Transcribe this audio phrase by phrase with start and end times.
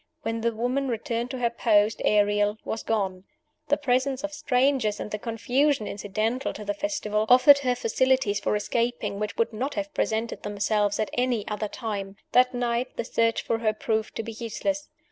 [0.23, 3.23] When the woman returned to her post, Ariel was gone.
[3.67, 8.55] The presence of strangers, and the confusion incidental to the festival, offered her facilities for
[8.55, 12.15] escaping which would not have presented themselves at any other time.
[12.31, 14.89] That night the search for her proved to be useless.